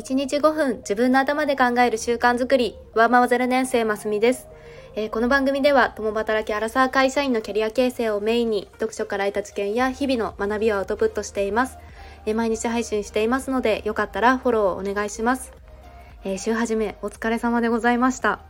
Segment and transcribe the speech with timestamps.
[0.00, 4.48] 1日5分自分の頭で考える習慣づくり、ワーママゼロ年生ますみです。
[4.96, 11.76] えー、この番組では、共働きアラサー会社員のキャリア形成をメインに、読書から得た知見や日々の学びをアウトプットしています。
[12.24, 15.52] えー、毎日配信していますので、よかったらフォローをお願いします。
[16.24, 18.40] えー、週始めお疲れ様でございました。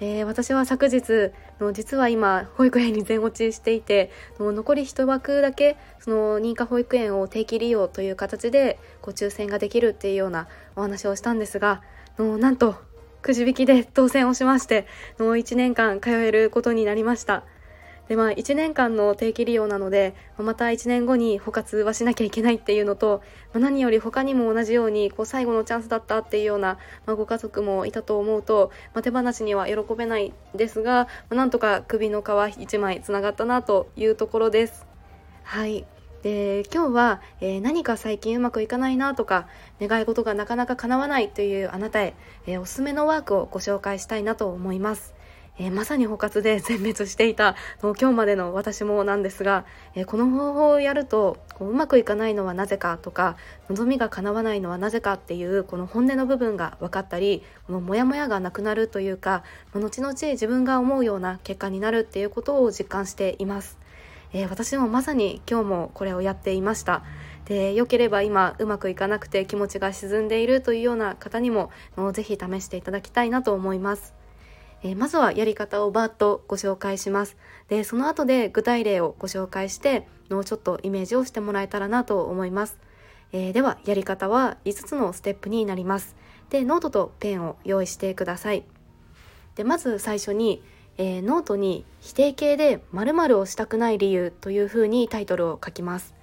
[0.00, 11.82] えー、私は昨日の実は今保育園に全落ちしていての残り1枠だけその認可保育園を定期利用という形でこう抽選ができるっていうようなお話をしたんですが
[12.18, 12.76] のなんと
[13.22, 14.86] くじ引きで当選をしまして
[15.18, 17.44] の1年間通えることになりました。
[18.08, 23.22] でまあ1年間の定期利用なのでまた1年後に補活はしなきゃいけないっていうのと、
[23.52, 34.86] まあ、何より他にも同じようにこう最後のチャンスだったっていうような、まあ、ご家族もいたと思うと、まあ、手放しには喜べないですが、まあ、なんとか首の皮1枚つながったなというところです。
[35.42, 35.86] はい
[36.22, 39.46] で今日は、えー、何か最近うまくいかないなとか
[39.78, 42.14] 願い事がなかなか叶わないというあなたへ、
[42.46, 45.14] えー、おすすめのワークをご紹介したいなと思います。
[45.58, 53.36] えー、まさに捕獲で 全滅していた今日までの私もなんですが、えー、この方法をやるとこううまくいかないのはなぜかとか
[53.68, 63.78] 望みが叶わないのはなぜかっていうこの本音の部分が分かったりこのモヤモヤがなくなるというか後々自分が思うような結果になるっていうことを実感しています。
[64.32, 67.04] えー、私もまさに今日もこれをやっていました。
[67.44, 71.70] で良ければ今うまくいかなくて気持ちが沈んでいるというような方にも
[72.12, 74.23] ぜひ試していただきたいなと思います。
[74.84, 77.36] えー、まずはやり方をバーッとご紹介します。
[77.68, 82.78] で、その後で具体例をご紹介して、のちょっとイメージをしてもらえたらなと思います。
[83.32, 86.14] えー、では、やり方は5つのステップになります。
[86.50, 88.64] で、ノートとペンを用意してください。
[89.56, 90.62] で、まず最初に、
[90.98, 96.14] えー、ノートに否定形で〇〇をしたくない理由というふうにタイトルを書きます。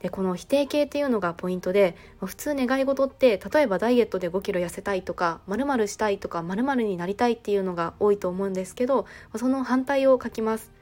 [0.00, 9.06] でこの否定形っていうのがポイントで普通願い事って例えばダイエットで5キロ痩せたいとか〇〇したいとか〇〇になりたいっていうのが多いと思うんですけど
[9.36, 10.72] その反対を書きます。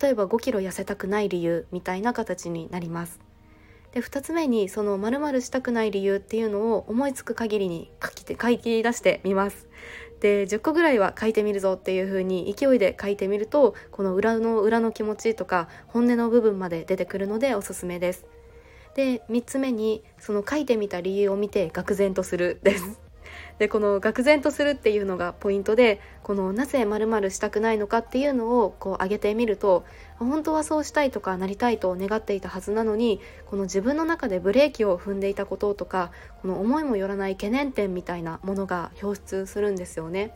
[0.00, 3.20] 例えば5キロ痩せたくない理由みたいな形になります。
[3.92, 9.68] で2つ目にその〇〇したくない理由っていうのを思いつく限りに書きて書き出してみます。
[10.20, 18.26] で10個ぐらいは書いてみるぞっていう風に勢いで書いてみるとこの裏の裏の気持ちとか本音の部分まで出てくるのでおすすめです。
[18.96, 22.98] で3つ目にその書いてみた理由を見て愕然とするです。
[23.58, 29.84] でこの愕然とするっていうのがポイントでこのなぜまるしたくないのかっていうのをこう上げてみると
[30.18, 40.34] 本当はそうしたいとかなりたいと願っていたはずなのにこの自分の中でブレーキを踏んでいたこととかこの思いもよらない懸念点みたいなものが表出するんですよね。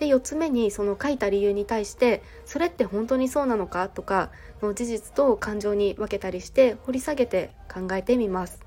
[0.00, 4.30] で4つ目にその書いた理由に対してそれって本当にそうなのかとか
[4.62, 8.58] の事実と感情に分けたりして掘り下げて考えてみます。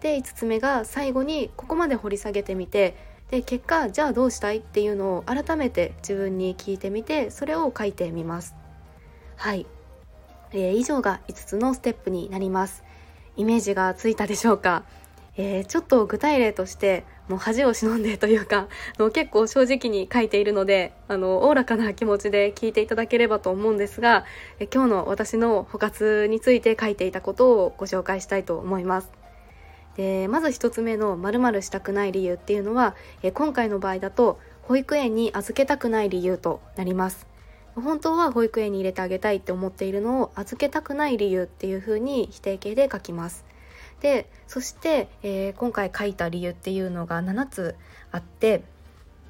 [0.00, 2.96] で5つ目が最後にここまで掘り下げてみて
[3.30, 8.56] で結果じゃあどうしたいっていうのを改めて自分に聞いてみてそれを書いてみます。
[9.36, 9.64] はい、
[10.50, 12.82] えー、以上が5つのステップになります。
[13.36, 14.82] イメージがついたでしょうか？
[15.36, 24.24] えー、ちょっと具体例としてもう恥を忍んでというか の結構正直に書いているのであのおおらかな気持ちで聞いていただければと思うんですが、
[24.58, 29.10] え今日の私の補活について書いていたことをご紹介したいと思います。
[29.96, 37.26] でまず1つ目の〇〇したくない理由っていうのは、え今回の場合だと保育園に預けたくない理由となります。
[37.74, 43.46] 本当は保育園に入れてあげたいって思っているのを預けたくない理由っていうふうに否定形で書きます。
[44.02, 47.76] でそして、えー、今回書いた理由っていうのが7つ
[48.10, 48.64] あって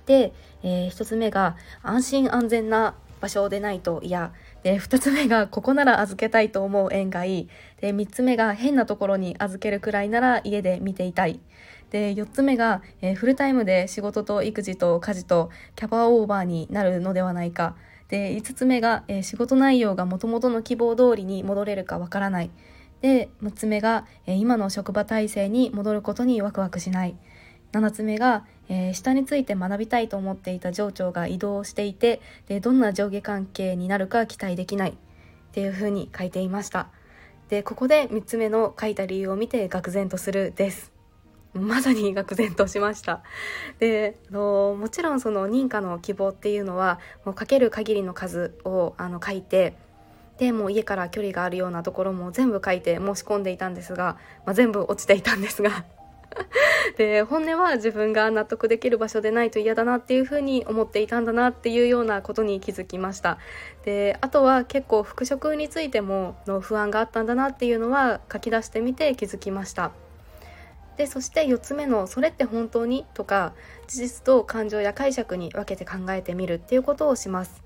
[0.07, 4.33] で、えー、1つ目が安心安全な場所でないと嫌。
[4.65, 7.49] で2つ目がここなら預けたいと思う縁がいい。
[7.81, 11.39] で3つ目が変なところに預けるくらいなら家で見ていたい。
[11.91, 17.77] で4つ目が、えー、フルタイムで仕事と育児と家事とキャパオーバーになるのではないか。
[18.09, 22.51] で5つ目が、えー、仕事内容がもともとの希望通りに戻れるかわからない。
[23.03, 27.17] で6つ目が、え、今の職場体制に戻ることにワクワクしない。
[27.73, 34.91] 7つ目が、えー、下について学びたいと思っていた上長が移動していてでどんな上下関係になるか期待できない。
[34.91, 34.95] っ
[35.55, 36.89] ていうふうに書いていました。
[37.49, 40.93] でここで3つ目の書いた理由を見て愕然とするです。
[41.53, 43.23] まさに愕然としました。
[43.79, 49.77] であのもちろんその認可の希望っていうのはもう書ける限りの数をあの書いて
[50.43, 55.85] でもう家から距離があるようなところも全部書いて申し込んでいたんですが、まあ、全部落ちていたんですが
[56.99, 63.39] で本音は自分が納得できる場所でないと嫌だなっていうふうに思っていたんだなっていうようなことに気づきました
[63.85, 69.93] であとは結構復職についてもの不安があったんだなっていうのは書き出してみて気づきました
[70.97, 73.53] でそして4つ目の「それって本当に?」とか
[73.87, 77.63] 事実と感情や解釈に分けて考えてみるっていうことをします。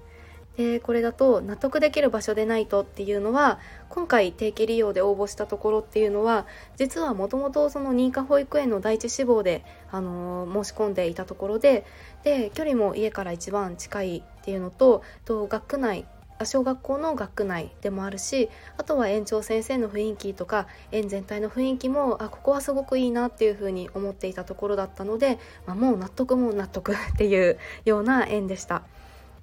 [0.56, 3.58] でこれだと納得できる場所でないとっていうのは
[3.88, 11.84] 今回定期利用で応募したところっていうのは実はもともとその認可保育園の第一志望で、あのー、申し込んでいたところで
[12.24, 16.06] で距離も家から一番近いっていうのとと学区内
[16.44, 28.82] 小学校の学区内でもあるしあとは園長先生の雰囲気とか園全体の雰囲気もあここはすごくいいなっていうふうに思っていたところだったので、まあ、もう納得も納得っていうような園でした。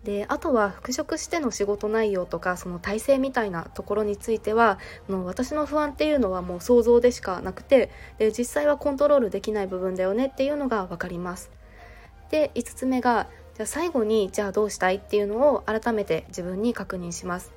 [0.04, 4.78] であとは復職しての仕事内容とかその体制みたいなところについては
[5.08, 11.52] の私の不安っていうのはもう想像でしかなくてで実際はコントロールできない部分だよねっていうのが分かります。
[12.30, 17.52] で5つ目がじゃあ最後にじゃあどうしたいっていうのを改めて自分に確認します。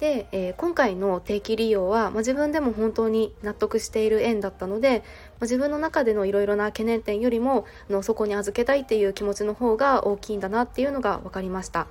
[0.00, 5.04] で、えー、今回の定期利用は、まあ、自分でも本当に納得している縁だったので、まあ、
[5.42, 11.86] 自分の中でのいろいろな懸念点よりもあのそこに預けたいっていう気持ちの方が大きいんだなっていうのが分かりました。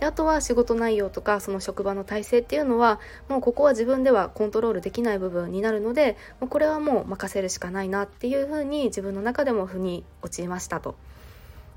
[0.00, 10.96] であとは仕事内容とかその職場の体制っていうのはもうここは自分ではコントロールできない部分になるのでもうこれはもう任せるしかないなっていうふうに自分の中でも腑に落ちましたと。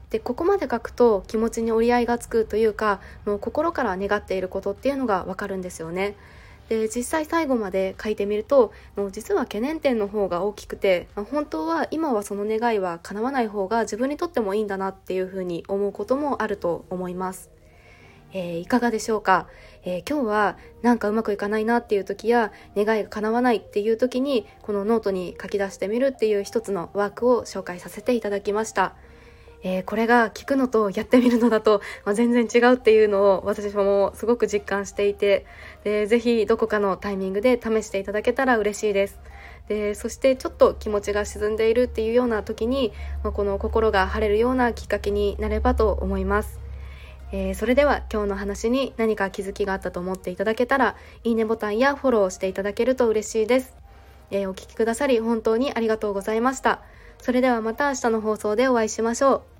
[0.10, 6.16] でここまで書くと気持ちに折り合いがつくというかもう心から願っていることっていうのがわかるんですよね。
[6.70, 17.50] で実際最後まで書いてみるともう実は懸念点の方が大きくて本当は今はその願いは叶わない方が自分にとってもいいんだなっていうふうに思うこともあると思います。
[18.32, 19.48] えー、いかがでしょうか、
[19.84, 28.94] えー、今日はなんかうまくいかないなっていう時や願いが叶わないっていう時にこのノートに書き出してみるっていう一つのワークを紹介させていただきました。
[29.62, 35.46] えー、これが聞くのとやってみるのだと、まあ、全然違うっていうのを私もすごく実感していて
[35.84, 39.20] でぜひどこかのタイミングで試していただけたら嬉しいです。
[39.68, 42.92] でそしてちょっと気持ちが沈んでいるっていうような時に、
[43.24, 46.60] まあ、この心が晴れるようなきっかけになればと思います。
[47.32, 53.76] えー、それでは今日の話に何か気づきがあったと思っていただけたらいいねボタンやフォローしていただけると嬉しいです。
[54.32, 56.82] えー、お聴きくださり本当にありがとうございました。
[57.22, 59.59] それではまた明日の放送でお会いしましょう。